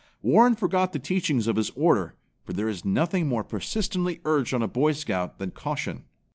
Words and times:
Warren 0.23 0.55
forgot 0.55 0.93
the 0.93 0.97
teachings 0.97 1.45
of 1.45 1.57
his 1.57 1.69
order, 1.75 2.15
for 2.43 2.53
there 2.53 2.67
is 2.67 2.83
nothing 2.83 3.27
more 3.27 3.43
persistently 3.43 4.19
urged 4.25 4.51
on 4.51 4.63
a 4.63 4.67
Boy 4.67 4.93
Scout 4.93 5.37
than 5.37 5.51
caution. 5.51 6.05